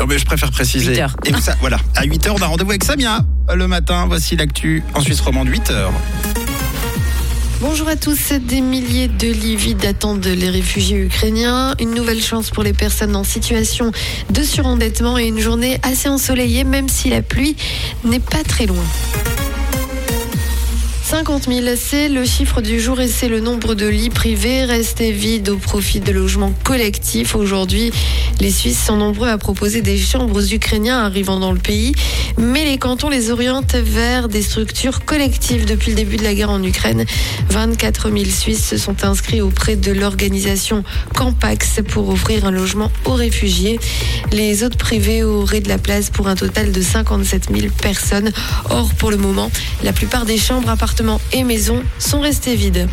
[0.00, 0.92] Non mais je préfère préciser.
[0.92, 1.16] 8 heures.
[1.24, 3.20] Et ça, voilà, à 8h, on a rendez-vous avec Samia
[3.52, 4.06] le matin.
[4.06, 5.90] Voici l'actu en Suisse romande, 8h.
[7.60, 8.32] Bonjour à tous.
[8.32, 11.74] Des milliers de lits vides attendent les réfugiés ukrainiens.
[11.80, 13.90] Une nouvelle chance pour les personnes en situation
[14.30, 17.56] de surendettement et une journée assez ensoleillée, même si la pluie
[18.04, 18.84] n'est pas très loin.
[21.08, 25.10] 50 000, c'est le chiffre du jour et c'est le nombre de lits privés restés
[25.10, 27.34] vides au profit de logements collectifs.
[27.34, 27.90] Aujourd'hui,
[28.40, 31.94] les Suisses sont nombreux à proposer des chambres aux Ukrainiens arrivant dans le pays,
[32.36, 35.64] mais les cantons les orientent vers des structures collectives.
[35.64, 37.06] Depuis le début de la guerre en Ukraine,
[37.48, 40.84] 24 000 Suisses se sont inscrits auprès de l'organisation
[41.14, 43.80] Campax pour offrir un logement aux réfugiés.
[44.30, 48.30] Les autres privés auraient de la place pour un total de 57 000 personnes.
[48.68, 49.50] Or, pour le moment,
[49.82, 50.68] la plupart des chambres
[51.32, 52.88] et maisons sont restés vides.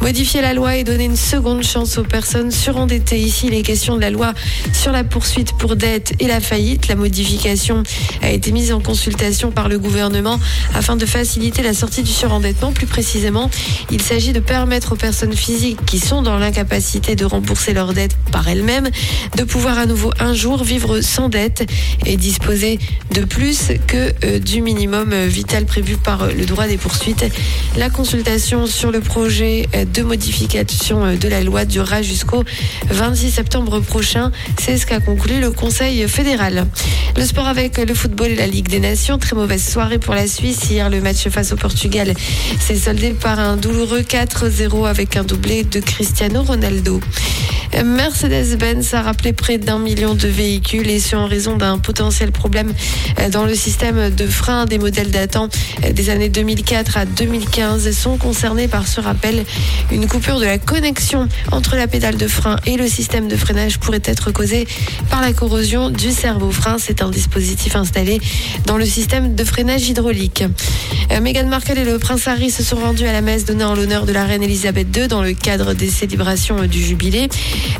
[0.00, 3.18] Modifier la loi et donner une seconde chance aux personnes surendettées.
[3.18, 4.34] Ici, les questions de la loi
[4.72, 6.88] sur la poursuite pour dette et la faillite.
[6.88, 7.82] La modification
[8.22, 10.38] a été mise en consultation par le gouvernement
[10.74, 12.72] afin de faciliter la sortie du surendettement.
[12.72, 13.50] Plus précisément,
[13.90, 18.16] il s'agit de permettre aux personnes physiques qui sont dans l'incapacité de rembourser leurs dettes
[18.30, 18.90] par elles-mêmes
[19.36, 21.68] de pouvoir à nouveau un jour vivre sans dette
[22.04, 22.78] et disposer
[23.12, 27.24] de plus que euh, du minimum euh, vital prévu par le droit des poursuites.
[27.76, 32.44] La consultation sur le projet de modification de la loi durera jusqu'au
[32.90, 34.30] 26 septembre prochain.
[34.60, 36.66] C'est ce qu'a conclu le Conseil fédéral.
[37.16, 39.18] Le sport avec le football et la Ligue des Nations.
[39.18, 40.70] Très mauvaise soirée pour la Suisse.
[40.70, 42.14] Hier, le match face au Portugal
[42.60, 47.00] s'est soldé par un douloureux 4-0 avec un doublé de Cristiano Ronaldo.
[47.82, 52.72] Mercedes-Benz a rappelé près d'un million de véhicules et ce en raison d'un potentiel problème
[53.32, 55.48] dans le système de frein des modèles datant
[55.92, 59.44] des années 2004 à 2015 sont concernés par ce rappel.
[59.90, 63.78] Une coupure de la connexion entre la pédale de frein et le système de freinage
[63.78, 64.66] pourrait être causée
[65.10, 66.76] par la corrosion du cerveau-frein.
[66.78, 68.20] C'est un dispositif installé
[68.66, 70.44] dans le système de freinage hydraulique.
[71.20, 74.04] Meghan Markle et le prince Harry se sont rendus à la messe donnée en l'honneur
[74.06, 77.28] de la reine Elisabeth II dans le cadre des célébrations du jubilé.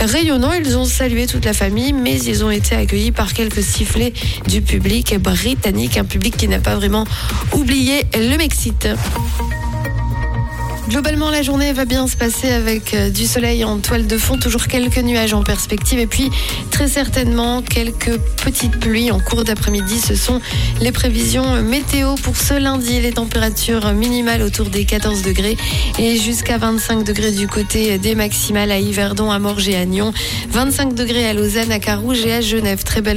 [0.00, 4.12] Rayonnant, ils ont salué toute la famille, mais ils ont été accueillis par quelques sifflets
[4.48, 7.06] du public britannique, un public qui n'a pas vraiment
[7.52, 8.88] oublié le Mexique.
[10.88, 14.36] Globalement, la journée va bien se passer avec euh, du soleil en toile de fond,
[14.36, 16.28] toujours quelques nuages en perspective et puis
[16.72, 20.00] très certainement quelques petites pluies en cours d'après-midi.
[20.00, 20.40] Ce sont
[20.80, 23.00] les prévisions météo pour ce lundi.
[23.00, 25.56] Les températures minimales autour des 14 degrés
[25.98, 30.12] et jusqu'à 25 degrés du côté des maximales à Yverdon, à Morges et à Nyon.
[30.50, 32.82] 25 degrés à Lausanne, à Carouge et à Genève.
[32.82, 33.10] Très belle